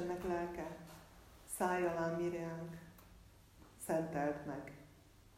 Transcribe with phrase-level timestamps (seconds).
[0.00, 0.76] Istennek lelke,
[1.56, 2.78] szállj alá mirjánk,
[3.86, 4.72] szenteld meg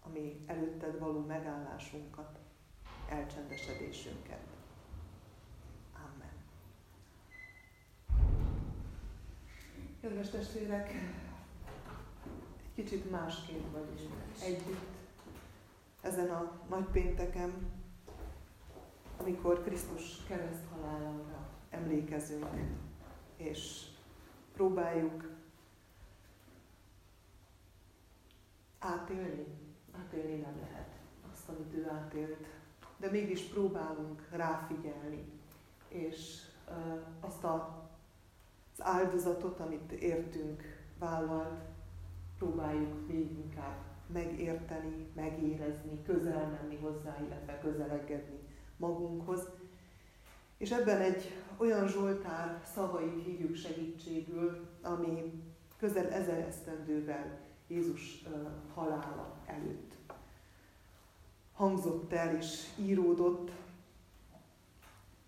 [0.01, 2.39] a mi előtted való megállásunkat,
[3.09, 4.41] elcsendesedésünket.
[5.95, 6.33] Amen.
[10.01, 10.91] Kedves testvérek,
[12.63, 14.97] egy kicsit másként vagyunk együtt
[16.01, 17.71] ezen a nagy pénteken,
[19.17, 22.49] amikor Krisztus kereszt halálára emlékezünk,
[23.37, 23.91] és
[24.53, 25.31] próbáljuk
[28.79, 29.47] átélni.
[29.99, 30.89] Átélni nem lehet
[31.33, 32.47] azt, amit ő átélt,
[32.97, 35.25] de mégis próbálunk ráfigyelni,
[35.89, 36.41] és
[37.21, 37.83] azt a,
[38.73, 40.63] az áldozatot, amit értünk,
[40.99, 41.61] vállalt,
[42.39, 48.39] próbáljuk még inkább megérteni, megérezni, közel menni hozzá, illetve közelegedni
[48.77, 49.49] magunkhoz.
[50.63, 55.43] És ebben egy olyan Zsoltár szavait hívjuk segítségül, ami
[55.79, 58.23] közel ezer esztendővel Jézus
[58.75, 59.95] halála előtt
[61.53, 63.51] hangzott el és íródott,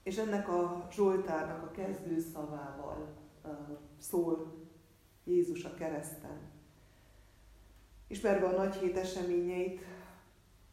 [0.03, 3.15] és ennek a Zsoltárnak a kezdő szavával
[3.99, 4.55] szól
[5.25, 6.39] Jézus a kereszten.
[8.07, 9.81] Ismerve a nagy hét eseményeit,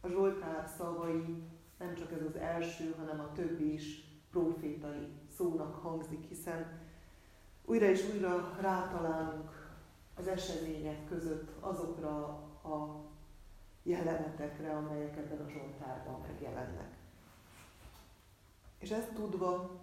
[0.02, 1.44] a Zsoltár szavai
[1.80, 6.80] nem csak ez az első, hanem a többi is profétai szónak hangzik, hiszen
[7.66, 9.76] újra és újra rátalálunk
[10.16, 12.16] az események között azokra
[12.64, 13.02] a
[13.84, 16.98] jelenetekre, amelyek ebben a Zsoltárban megjelennek.
[18.80, 19.80] És ezt tudva,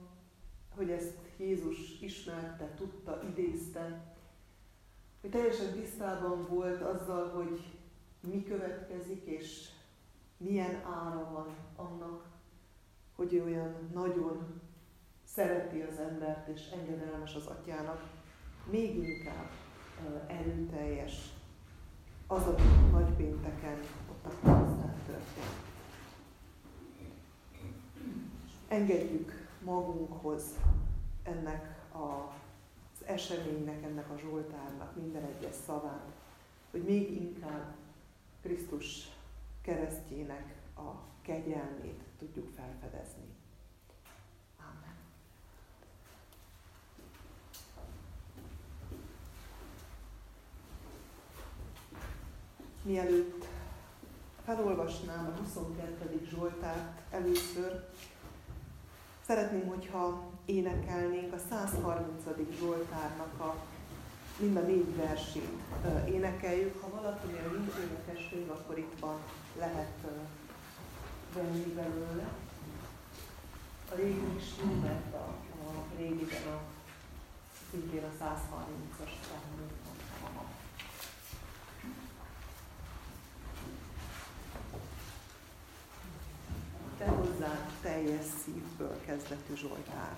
[0.76, 4.14] hogy ezt Jézus ismerte, tudta, idézte,
[5.20, 7.78] hogy teljesen tisztában volt azzal, hogy
[8.20, 9.68] mi következik, és
[10.36, 12.27] milyen ára van annak,
[13.18, 14.60] hogy ő olyan nagyon
[15.24, 18.02] szereti az embert, és engedelmes az atyának,
[18.70, 19.50] még inkább
[20.26, 21.30] erőteljes
[22.26, 23.78] az, ami nagypénteken
[24.10, 24.46] ott a
[25.06, 25.56] történt.
[28.68, 30.42] Engedjük magunkhoz
[31.22, 32.32] ennek a,
[32.92, 36.12] az eseménynek, ennek a Zsoltárnak minden egyes szavát,
[36.70, 37.74] hogy még inkább
[38.42, 39.08] Krisztus
[39.62, 43.34] keresztjének a kegyelmét tudjuk felfedezni.
[44.58, 44.96] Amen.
[52.82, 53.44] Mielőtt
[54.44, 56.26] felolvasnám a 22.
[56.30, 57.88] Zsoltárt először,
[59.26, 62.24] szeretném, hogyha énekelnénk a 130.
[62.58, 63.56] Zsoltárnak a
[64.40, 65.48] mind a négy versét
[66.08, 66.80] énekeljük.
[66.80, 69.16] Ha valakinél nincs énekeskönyv, akkor itt van,
[69.58, 70.06] lehet
[71.34, 72.28] venni belőle.
[73.90, 74.44] A régi is
[74.82, 75.34] mert a,
[75.66, 76.60] a régiben a,
[77.70, 79.68] szintén a 130-as számú
[86.98, 90.16] Te hozzá teljes szívből kezdetű Zsoltár.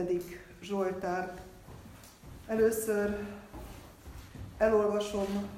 [0.00, 0.22] 22.
[0.62, 1.40] Zsoltárt.
[2.46, 3.18] Először
[4.58, 5.48] elolvasom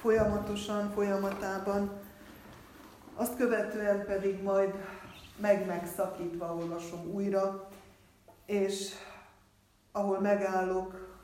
[0.00, 1.90] folyamatosan, folyamatában,
[3.14, 4.74] azt követően pedig majd
[5.36, 7.68] meg-megszakítva olvasom újra,
[8.46, 8.92] és
[9.92, 11.16] ahol megállok,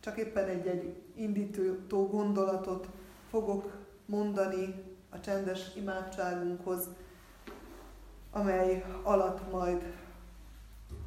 [0.00, 2.86] csak éppen egy-egy indító gondolatot
[3.30, 3.72] fogok
[4.06, 6.88] mondani a csendes imádságunkhoz,
[8.34, 9.82] amely alatt majd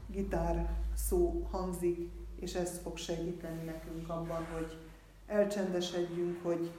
[0.07, 4.77] gitár szó hangzik, és ez fog segíteni nekünk abban, hogy
[5.27, 6.71] elcsendesedjünk, hogy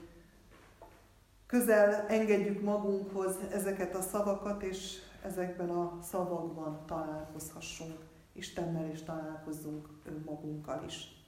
[1.47, 7.99] közel engedjük magunkhoz ezeket a szavakat, és ezekben a szavakban találkozhassunk
[8.33, 11.27] Istennel, és találkozzunk önmagunkkal is.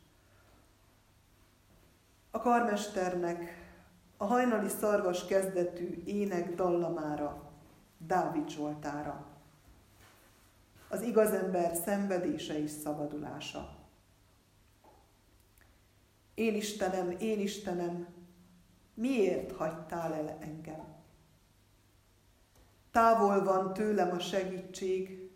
[2.31, 3.69] A karmesternek
[4.17, 7.50] a hajnali szarvas kezdetű ének dallamára,
[8.07, 9.27] Dávid Zsoltára.
[10.89, 13.77] Az igazember szenvedése és szabadulása.
[16.35, 18.07] Én Istenem, én Istenem,
[18.95, 20.95] miért hagytál el engem?
[22.91, 25.31] Távol van tőlem a segítség,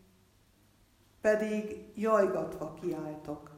[1.20, 3.50] pedig jajgatva kiáltok.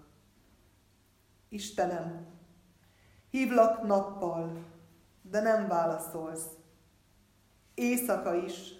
[1.49, 2.27] Istenem,
[3.31, 4.65] hívlak nappal,
[5.23, 6.47] de nem válaszolsz.
[7.75, 8.76] Éjszaka is,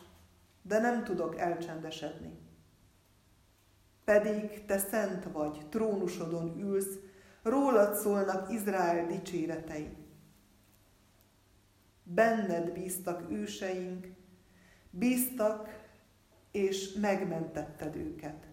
[0.67, 2.39] de nem tudok elcsendesedni.
[4.05, 6.99] Pedig te szent vagy, trónusodon ülsz,
[7.43, 9.97] rólad szólnak Izrael dicséretei.
[12.03, 14.07] Benned bíztak őseink,
[14.91, 15.85] bíztak,
[16.51, 18.47] és megmentetted őket.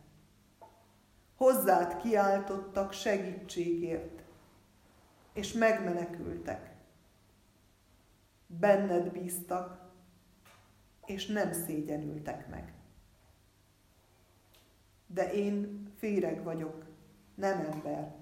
[1.35, 4.23] Hozzád kiáltottak segítségért,
[5.33, 6.73] és megmenekültek
[8.59, 9.82] benned bíztak,
[11.05, 12.73] és nem szégyenültek meg.
[15.07, 16.85] De én féreg vagyok,
[17.35, 18.15] nem ember.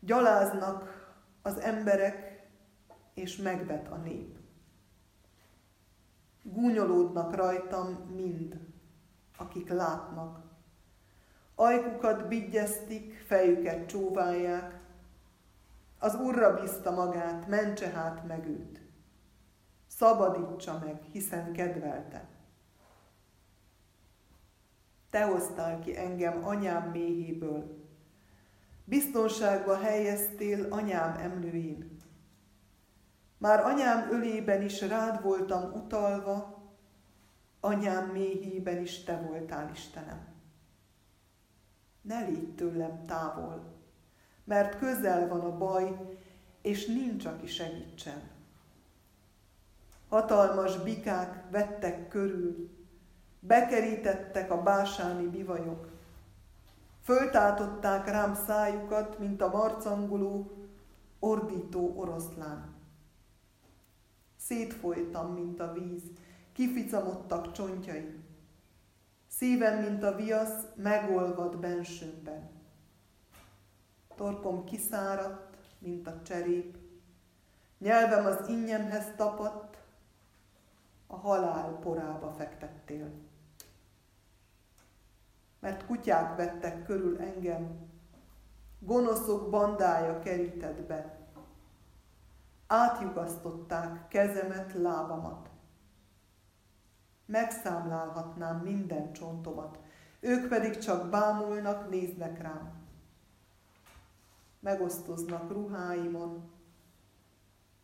[0.00, 2.46] Gyaláznak az emberek,
[3.14, 4.36] és megvet a nép.
[6.42, 8.60] Gúnyolódnak rajtam mind,
[9.36, 10.42] akik látnak.
[11.54, 14.80] Ajkukat bigyeztik, fejüket csóválják.
[15.98, 18.83] Az Urra bízta magát, mentse hát meg őt
[19.96, 22.28] szabadítsa meg, hiszen kedvelte.
[25.10, 27.84] Te hoztál ki engem anyám méhéből,
[28.84, 31.96] biztonságba helyeztél anyám emlőin.
[33.38, 36.62] Már anyám ölében is rád voltam utalva,
[37.60, 40.26] anyám méhében is te voltál, Istenem.
[42.00, 43.74] Ne légy tőlem távol,
[44.44, 46.16] mert közel van a baj,
[46.62, 48.33] és nincs, aki segítsen.
[50.14, 52.70] Hatalmas bikák vettek körül,
[53.40, 55.88] bekerítettek a básáni bivajok.
[57.02, 60.50] Föltátották rám szájukat, mint a marcangoló,
[61.18, 62.74] ordító oroszlán.
[64.36, 66.02] Szétfolytam, mint a víz,
[66.52, 68.20] kificamodtak csontjai.
[69.28, 72.50] Szívem, mint a viasz, megolvad bensőmben.
[74.14, 76.76] Torkom kiszáradt, mint a cserép.
[77.78, 79.73] Nyelvem az innyemhez tapadt,
[81.06, 83.10] a halál porába fektettél.
[85.60, 87.90] Mert kutyák vettek körül engem,
[88.78, 91.18] gonoszok bandája kerített be.
[92.66, 95.50] Átjugasztották kezemet, lábamat.
[97.26, 99.78] Megszámlálhatnám minden csontomat,
[100.20, 102.82] ők pedig csak bámulnak, néznek rám.
[104.60, 106.50] Megosztoznak ruháimon,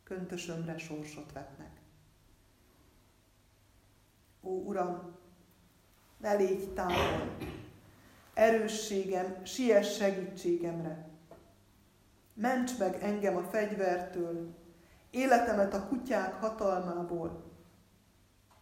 [0.02, 1.80] köntösömre sorsot vetnek.
[4.66, 5.16] Uram,
[6.16, 7.36] ne légy távol,
[8.34, 11.08] erősségem, siess segítségemre.
[12.34, 14.54] Ments meg engem a fegyvertől,
[15.10, 17.44] életemet a kutyák hatalmából.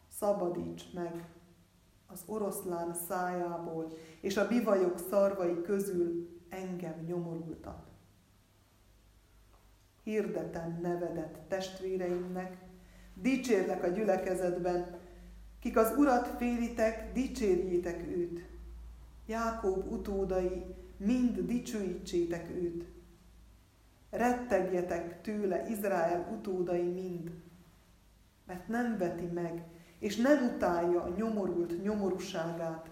[0.09, 1.29] Szabadíts meg
[2.07, 7.87] az oroszlán szájából, és a bivajok szarvai közül engem nyomorultat.
[10.03, 12.57] hirdetem nevedet testvéreimnek,
[13.15, 14.99] dicsérlek a gyülekezetben,
[15.61, 18.47] kik az Urat félitek, dicsérjétek őt.
[19.27, 20.65] Jákob utódai,
[20.97, 22.85] mind dicsőítsétek őt.
[24.11, 27.31] Rettegjetek tőle, Izrael utódai mind,
[28.47, 29.63] mert nem veti meg,
[29.99, 32.91] és nem utálja a nyomorult nyomorúságát,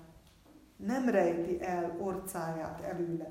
[0.77, 3.31] nem rejti el orcáját előle,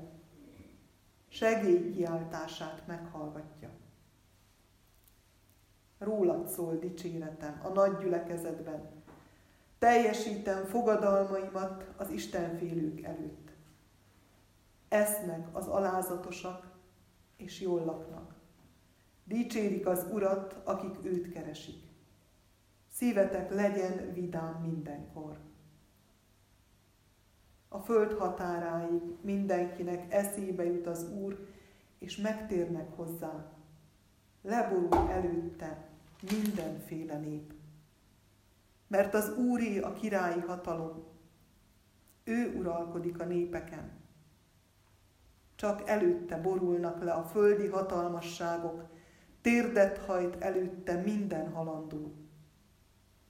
[1.28, 3.70] segélykiáltását meghallgatja.
[5.98, 8.95] Rólad szól dicséretem a nagy gyülekezetben,
[9.78, 13.50] teljesítem fogadalmaimat az Istenfélők előtt.
[14.88, 16.70] Esznek az alázatosak,
[17.36, 18.34] és jól laknak.
[19.24, 21.84] Dicsérik az Urat, akik őt keresik.
[22.92, 25.38] Szívetek legyen vidám mindenkor.
[27.68, 31.46] A föld határáig mindenkinek eszébe jut az Úr,
[31.98, 33.52] és megtérnek hozzá.
[34.42, 35.88] Leborul előtte
[36.30, 37.55] mindenféle nép.
[38.86, 41.04] Mert az Úré a királyi hatalom,
[42.24, 43.90] ő uralkodik a népeken.
[45.54, 48.88] Csak előtte borulnak le a földi hatalmasságok,
[49.40, 52.14] térdet hajt előtte minden halandó,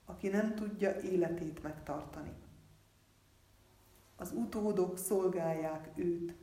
[0.05, 2.33] aki nem tudja életét megtartani.
[4.17, 6.35] Az utódok szolgálják őt,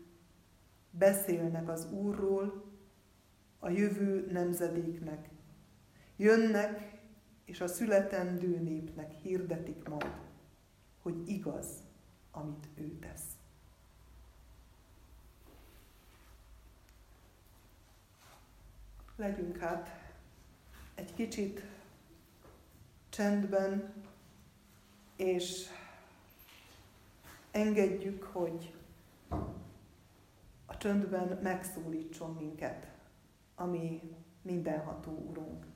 [0.92, 2.72] beszélnek az Úrról,
[3.60, 5.30] a jövő nemzedéknek.
[6.16, 6.93] Jönnek,
[7.46, 10.14] és a születendő népnek hirdetik majd,
[11.02, 11.68] hogy igaz,
[12.32, 13.26] amit ő tesz.
[19.16, 19.90] Legyünk hát
[20.96, 21.62] egy kicsit
[23.10, 23.94] csendben,
[25.16, 25.68] és
[27.52, 28.74] engedjük, hogy
[30.66, 32.88] a csöndben megszólítson minket,
[33.56, 34.02] ami
[34.42, 35.73] mindenható Urunk.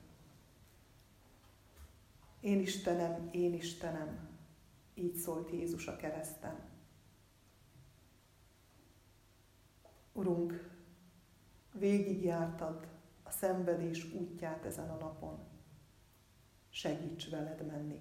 [2.40, 4.28] Én Istenem, én Istenem,
[4.94, 6.60] így szólt Jézus a kereszten.
[10.12, 10.70] Urunk,
[11.72, 12.88] végigjártad
[13.22, 15.38] a szenvedés útját ezen a napon.
[16.70, 18.00] Segíts veled menni.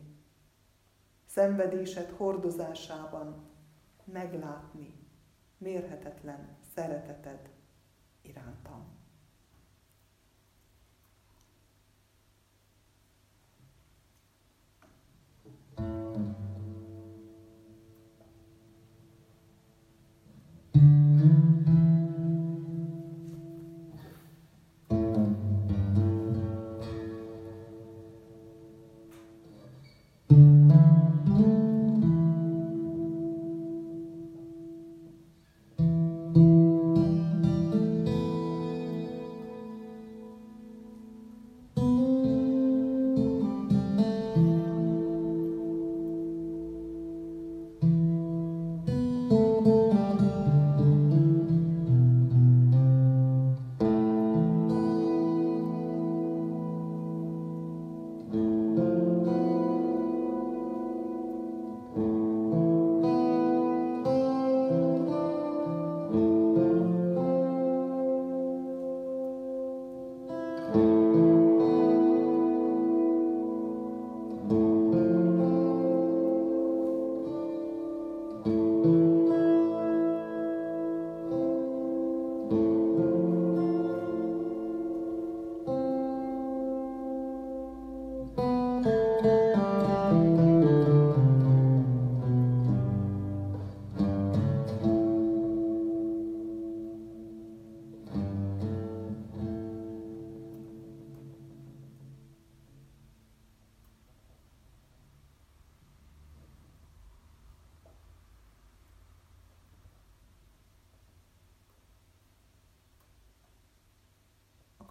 [1.25, 3.49] Szenvedésed hordozásában
[4.03, 4.93] meglátni
[5.57, 7.49] mérhetetlen szereteted
[8.21, 8.96] irántam.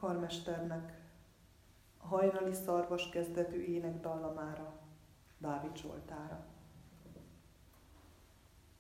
[0.07, 1.01] Karmesternek
[1.99, 4.79] a hajnali szarvas kezdetű ének dallamára,
[5.39, 6.47] Dávid Zsoltára.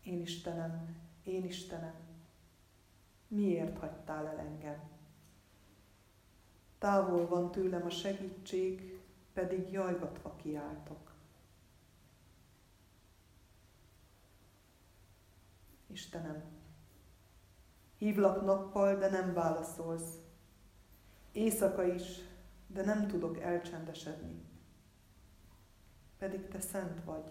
[0.02, 1.94] Én Istenem, én Istenem,
[3.28, 4.90] miért hagytál el engem?
[6.78, 9.00] Távol van tőlem a segítség,
[9.32, 11.12] pedig jajgatva kiáltok.
[15.86, 16.44] Istenem,
[17.96, 20.24] hívlak nappal, de nem válaszolsz.
[21.36, 22.02] Éjszaka is,
[22.66, 24.42] de nem tudok elcsendesedni.
[26.18, 27.30] Pedig te szent vagy,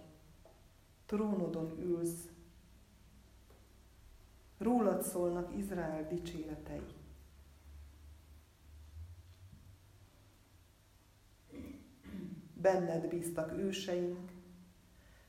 [1.06, 2.30] trónodon ülsz,
[4.58, 6.86] rólad szólnak Izrael dicséretei.
[12.54, 14.32] Benned bíztak őseink,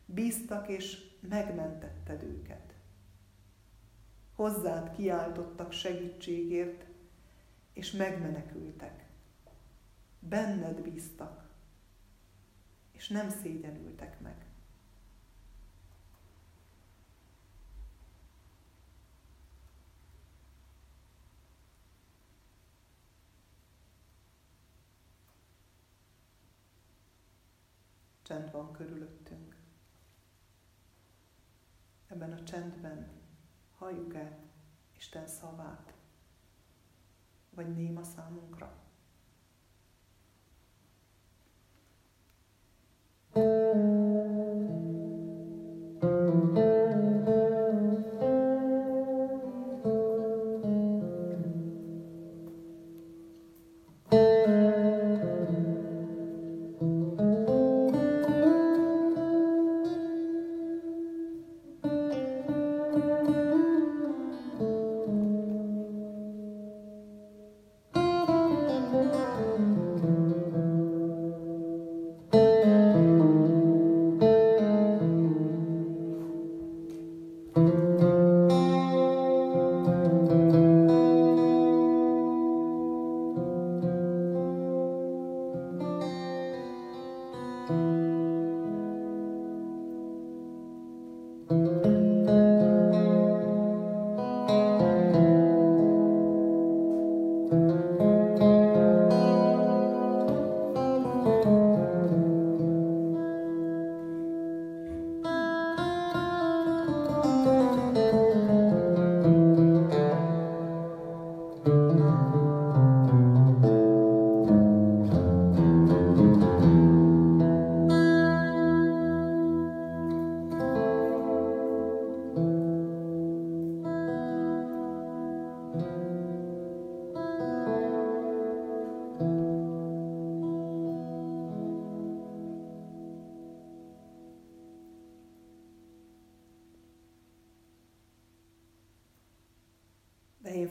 [0.07, 2.75] bíztak és megmentetted őket.
[4.35, 6.86] Hozzád kiáltottak segítségért,
[7.77, 9.07] és megmenekültek.
[10.19, 11.51] Benned bíztak,
[12.91, 14.47] és nem szégyenültek meg.
[28.23, 29.57] Csend van körülöttünk.
[32.07, 33.11] Ebben a csendben
[33.75, 34.39] halljuk el
[34.97, 35.96] Isten szavát,
[37.57, 38.75] vagy néma számunkra.
[43.33, 44.16] thank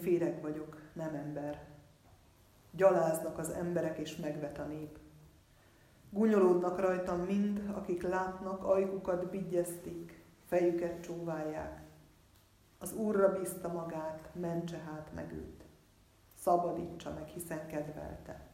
[0.06, 1.68] féreg vagyok, nem ember.
[2.72, 4.98] Gyaláznak az emberek, és megvet a nép.
[6.10, 11.82] Gunyolódnak rajtam mind, akik látnak, ajkukat bigyeztik, fejüket csóválják.
[12.78, 15.64] Az Úrra bízta magát, mentse hát meg őt.
[16.40, 18.48] Szabadítsa meg, hiszen kedvelte.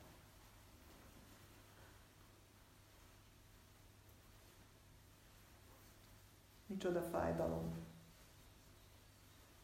[6.67, 7.80] Micsoda fájdalom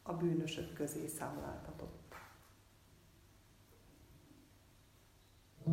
[0.08, 2.14] a bűnösök közé számláltatott.
[5.64, 5.70] Te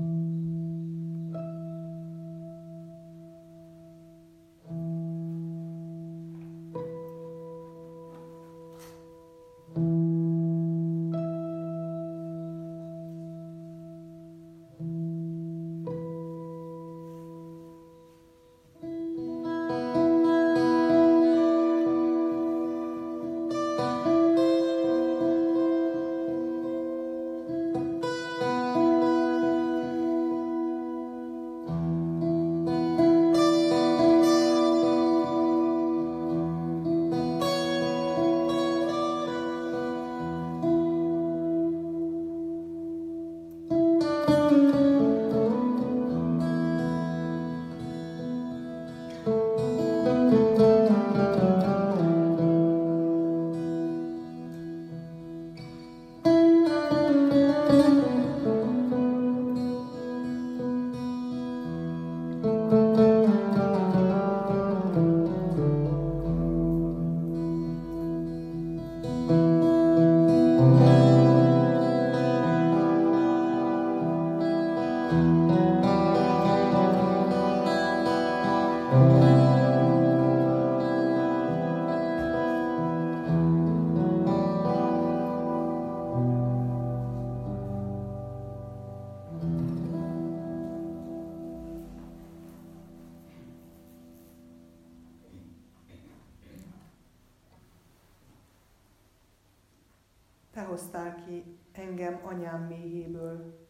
[100.76, 103.68] hoztál ki engem anyám méhéből,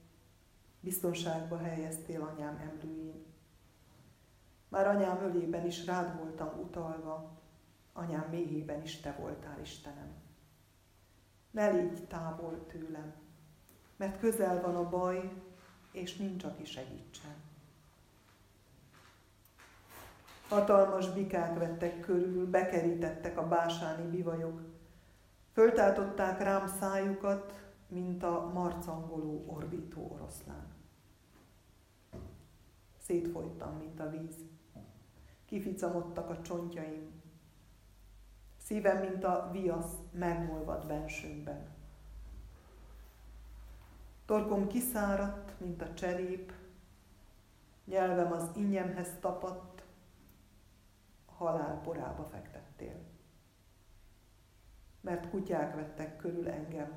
[0.79, 3.25] biztonságba helyeztél anyám emlőjén.
[4.69, 7.41] Már anyám ölében is rád voltam utalva,
[7.93, 10.13] anyám méhében is te voltál, Istenem.
[11.51, 13.13] Ne légy távol tőlem,
[13.95, 15.31] mert közel van a baj,
[15.91, 17.35] és nincs, aki segítsen.
[20.49, 24.74] Hatalmas bikák vettek körül, bekerítettek a básáni bivajok.
[25.55, 30.67] Föltáltották rám szájukat, mint a marcangoló ordító oroszlán.
[32.97, 34.35] Szétfolytam, mint a víz.
[35.45, 37.21] Kificamodtak a csontjaim.
[38.57, 41.67] Szívem, mint a viasz megmolvad bensőmben.
[44.25, 46.53] Torkom kiszáradt, mint a cserép,
[47.85, 49.83] nyelvem az inyemhez tapadt,
[51.25, 53.14] halál porába fektettél.
[55.05, 56.95] Mert kutyák vettek körül engem,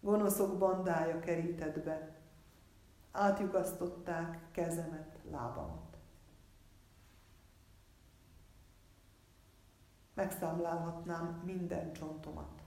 [0.00, 2.16] gonoszok bandája kerített be,
[3.12, 5.96] átjugasztották kezemet, lábamat.
[10.14, 12.62] Megszámlálhatnám minden csontomat.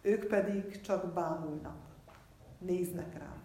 [0.00, 1.80] Ők pedig csak bámulnak,
[2.58, 3.42] néznek rám.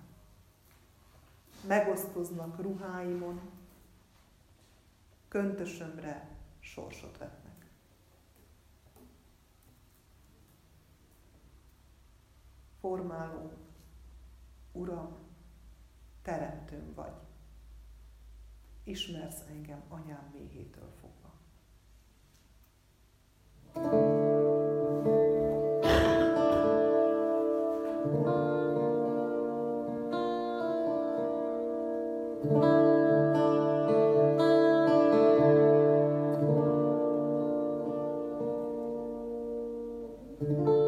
[1.67, 3.41] Megosztoznak ruháimon,
[5.27, 7.42] köntösömre sorsot vetnek.
[12.83, 13.51] Formáló,
[14.71, 15.17] Uram,
[16.21, 17.13] teremtőm vagy.
[18.83, 21.33] Ismersz engem anyám méhétől fogva.
[40.39, 40.82] Uram,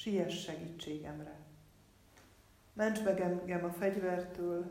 [0.00, 1.38] siess segítségemre.
[2.72, 4.70] Ments meg engem a fegyvertől,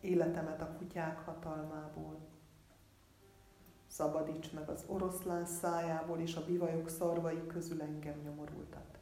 [0.00, 2.18] életemet a kutyák hatalmából.
[3.86, 8.98] Szabadíts meg az oroszlán szájából és a bivajok szarvai közül engem nyomorultat.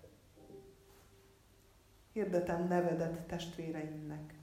[2.13, 4.35] Hirdetem nevedet testvéreimnek.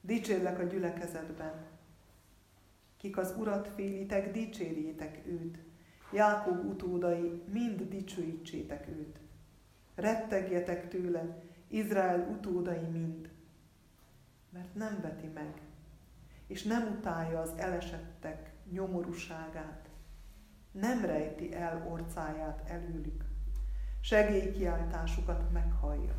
[0.00, 1.66] Dicsérlek a gyülekezetben.
[2.96, 5.58] Kik az Urat félitek, dicsérjétek őt.
[6.12, 9.22] Jákob utódai, mind dicsőítsétek őt.
[9.94, 13.30] Rettegjetek tőle, Izrael utódai mind,
[14.50, 15.60] mert nem veti meg,
[16.46, 19.88] és nem utálja az elesettek nyomorúságát,
[20.70, 23.24] nem rejti el orcáját előlük,
[24.00, 26.14] segélykiáltásukat meghallja.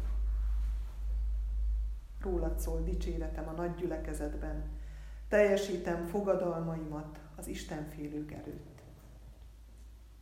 [2.22, 4.64] Rólad szól dicséretem a nagy gyülekezetben,
[5.28, 8.82] teljesítem fogadalmaimat az Istenfélők előtt.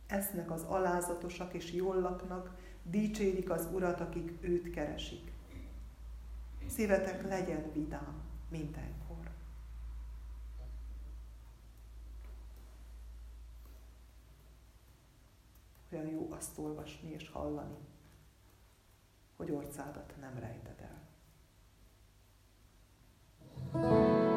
[0.06, 5.32] Esznek az alázatosak és jól laknak, dicsérik az Urat, akik őt keresik.
[6.66, 9.30] Szívetek legyen vidám mindenkor.
[15.92, 17.78] Olyan jó azt olvasni és hallani,
[19.36, 21.02] hogy orcádat nem rejted el.
[23.72, 24.33] thank you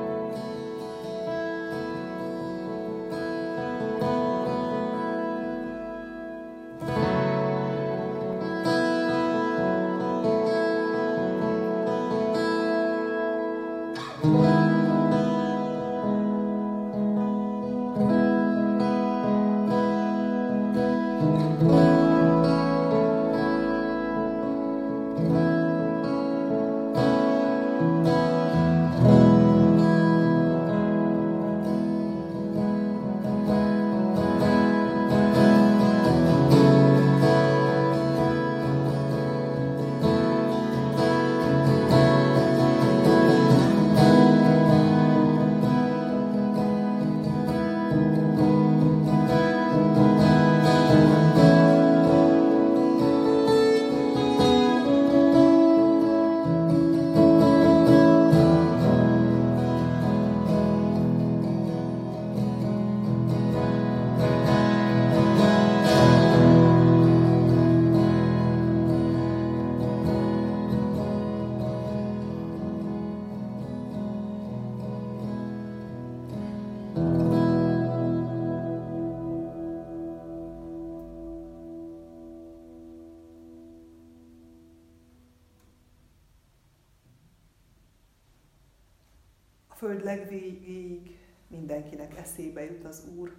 [89.78, 93.36] föld legvégéig mindenkinek eszébe jut az Úr,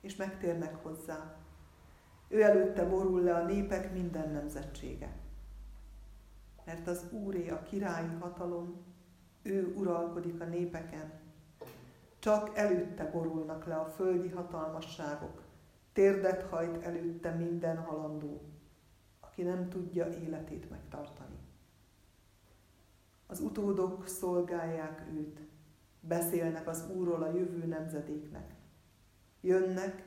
[0.00, 1.36] és megtérnek hozzá.
[2.28, 5.16] Ő előtte borul le a népek minden nemzetsége.
[6.64, 8.84] Mert az Úré a királyi hatalom,
[9.42, 11.12] ő uralkodik a népeken.
[12.18, 15.42] Csak előtte borulnak le a földi hatalmasságok,
[15.92, 18.40] térdet hajt előtte minden halandó,
[19.20, 21.38] aki nem tudja életét megtartani.
[23.26, 25.40] Az utódok szolgálják őt,
[26.00, 28.54] beszélnek az Úrról a jövő nemzedéknek.
[29.40, 30.06] Jönnek,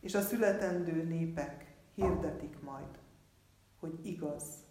[0.00, 2.98] és a születendő népek hirdetik majd,
[3.78, 4.64] hogy igaz,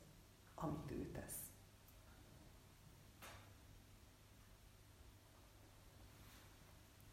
[0.55, 1.39] amit ő tesz.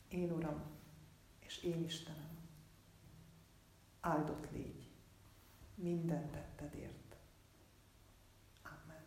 [0.09, 0.63] Én Uram,
[1.41, 2.39] és én Istenem,
[4.01, 4.91] áldott légy
[5.75, 7.17] minden tettedért.
[8.63, 9.05] Amen.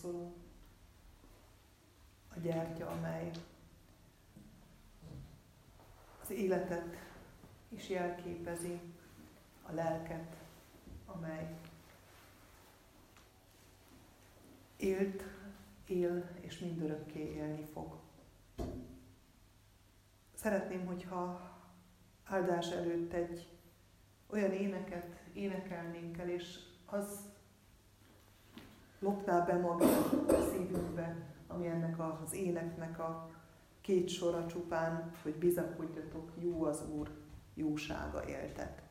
[0.00, 0.32] Koszoló,
[2.28, 3.30] a gyertya, amely
[6.22, 6.96] az életet
[7.68, 8.80] is jelképezi,
[9.62, 10.36] a lelket,
[11.06, 11.56] amely
[14.76, 15.22] élt,
[15.86, 17.98] él és mindörökké élni fog.
[20.34, 21.50] Szeretném, hogyha
[22.24, 23.48] áldás előtt egy
[24.26, 27.29] olyan éneket énekelnénk el, és az
[29.00, 33.30] lopná be magát a szívünkbe, ami ennek az éneknek a
[33.80, 37.10] két sora csupán, hogy bizakodjatok, jó az Úr,
[37.54, 38.82] jósága éltet.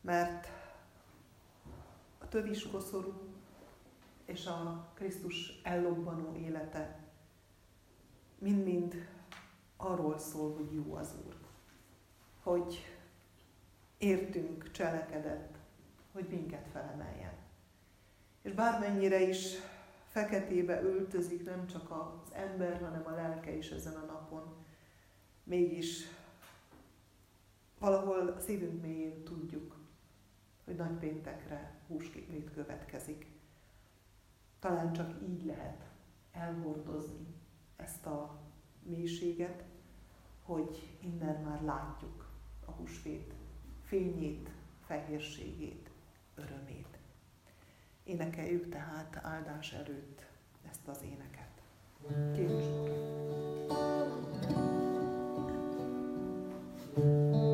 [0.00, 0.48] Mert
[2.18, 3.12] a tövis koszorú
[4.24, 6.98] és a Krisztus ellobbanó élete
[8.38, 9.08] mind-mind
[9.76, 11.34] arról szól, hogy jó az Úr.
[12.42, 12.98] Hogy
[13.98, 15.58] értünk, cselekedett,
[16.12, 17.39] hogy minket felemeljen.
[18.42, 19.54] És bármennyire is
[20.06, 24.54] feketébe öltözik nem csak az ember, hanem a lelke is ezen a napon,
[25.44, 26.06] mégis
[27.78, 29.76] valahol a szívünk mélyén tudjuk,
[30.64, 33.26] hogy nagy péntekre húsképlét következik.
[34.58, 35.84] Talán csak így lehet
[36.32, 37.26] elhordozni
[37.76, 38.40] ezt a
[38.82, 39.64] mélységet,
[40.42, 42.28] hogy innen már látjuk
[42.64, 43.34] a húsvét
[43.84, 44.50] fényét,
[44.86, 45.90] fehérségét,
[46.34, 46.99] örömét.
[48.04, 50.26] Énekeljük tehát áldás előtt
[50.70, 51.48] ezt az éneket.
[52.34, 52.90] Kérjük
[57.00, 57.49] nehéz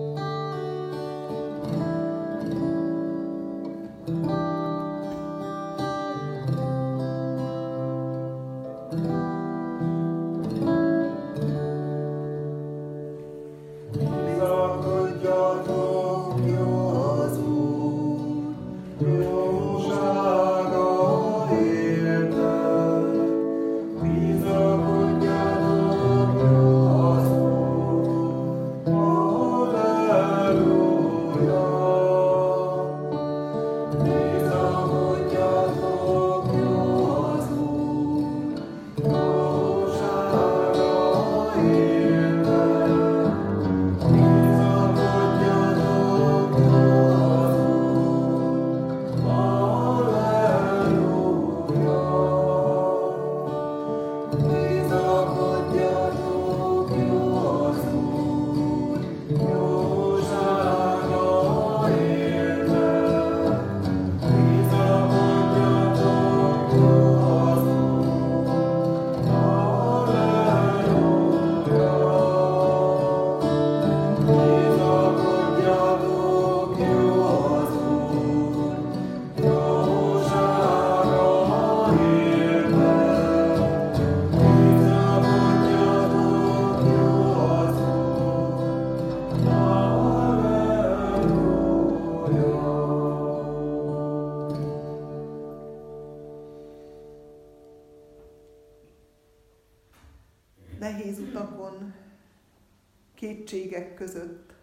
[103.96, 104.54] között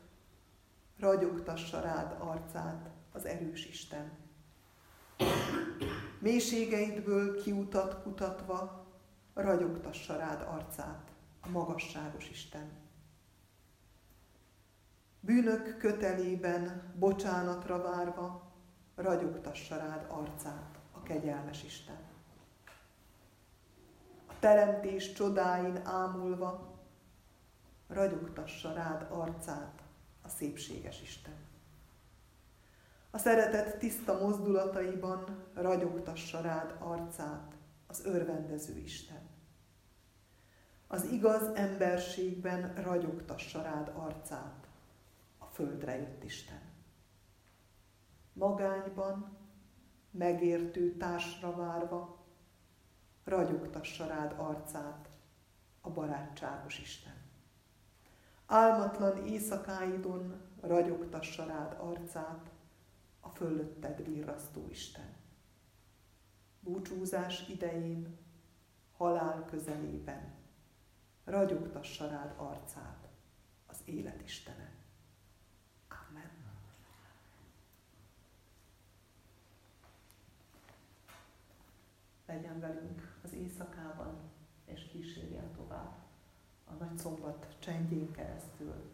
[1.00, 4.12] ragyogtassa rád arcát az erős Isten.
[6.20, 8.86] Mélységeidből kiutat kutatva
[9.34, 12.72] ragyogtassa rád arcát a magasságos Isten.
[15.20, 18.52] Bűnök kötelében bocsánatra várva
[18.96, 22.00] ragyogtassa rád arcát a kegyelmes Isten.
[24.28, 26.73] A teremtés csodáin ámulva
[27.94, 29.82] ragyogtassa rád arcát
[30.22, 31.36] a szépséges Isten.
[33.12, 37.56] A szeretet tiszta mozdulataiban ragyogtassa rád arcát
[37.88, 39.30] az örvendező Isten.
[40.88, 44.68] Az igaz emberségben ragyogtassa rád arcát
[45.38, 46.62] a földre jött Isten.
[48.34, 49.38] Magányban,
[50.12, 52.26] megértő társra várva,
[53.24, 55.10] ragyogtassa rád arcát
[55.82, 57.23] a barátságos Isten.
[58.54, 62.50] Álmatlan éjszakáidon ragyogtassa rád arcát
[63.20, 65.16] a fölötted virrasztó Isten.
[66.60, 68.18] Búcsúzás idején,
[68.98, 70.34] halál közelében,
[71.24, 73.08] ragyogtassa rád arcát
[73.68, 74.72] az élet Istene.
[76.10, 76.32] Amen.
[82.26, 84.20] Legyen velünk az éjszakában,
[84.66, 85.96] és kísérjen tovább
[86.66, 88.93] a nagy szombat csendjén keresztül.